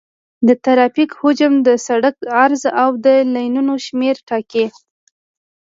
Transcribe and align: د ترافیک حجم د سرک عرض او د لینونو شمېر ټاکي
د 0.47 0.49
ترافیک 0.65 1.11
حجم 1.21 1.53
د 1.67 1.69
سرک 1.85 2.15
عرض 2.43 2.63
او 2.81 2.89
د 3.05 3.07
لینونو 3.35 3.73
شمېر 3.85 4.15
ټاکي 4.27 4.65